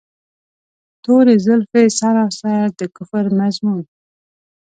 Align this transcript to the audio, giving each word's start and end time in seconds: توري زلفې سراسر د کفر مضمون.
توري 1.03 1.35
زلفې 1.45 1.83
سراسر 1.99 2.65
د 2.79 2.81
کفر 2.95 3.25
مضمون. 3.39 3.83